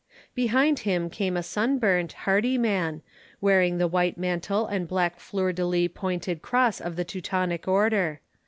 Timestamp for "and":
4.65-4.87